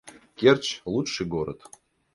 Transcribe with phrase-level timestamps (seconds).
[0.39, 1.59] Керчь— лучший город